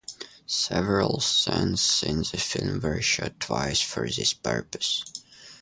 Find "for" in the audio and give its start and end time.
3.81-4.09